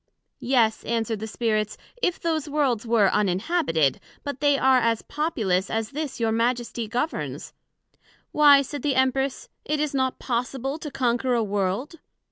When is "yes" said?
0.39-0.83